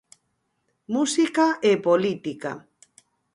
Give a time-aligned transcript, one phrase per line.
[0.95, 2.51] Música e política.